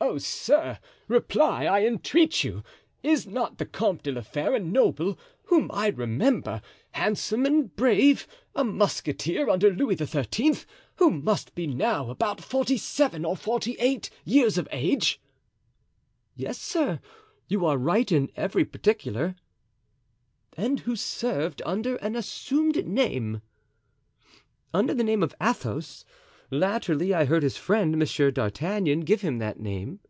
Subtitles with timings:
[0.00, 0.78] "Oh, sir,
[1.08, 6.62] reply, I entreat you—is not the Comte de la Fere a noble whom I remember,
[6.92, 10.54] handsome and brave, a musketeer under Louis XIII.,
[10.96, 15.20] who must be now about forty seven or forty eight years of age?"
[16.36, 17.00] "Yes, sir,
[17.48, 19.34] you are right in every particular!"
[20.56, 23.42] "And who served under an assumed name?"
[24.72, 26.04] "Under the name of Athos.
[26.50, 30.00] Latterly I heard his friend, Monsieur d'Artagnan, give him that name."